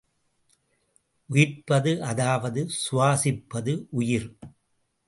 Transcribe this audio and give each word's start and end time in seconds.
உயிர்ப்பது 1.29 2.03
அதாவது 2.03 2.67
சுவாசிப்பது 2.79 3.75
உயிர். 3.91 4.29